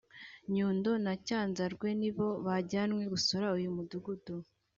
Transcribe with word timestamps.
Nyundo 0.53 0.91
na 1.05 1.13
Cyanzarwe 1.25 1.87
nibo 1.99 2.27
bajyanywe 2.45 3.03
gusura 3.13 3.45
uyu 3.57 3.69
mudugudu 3.75 4.35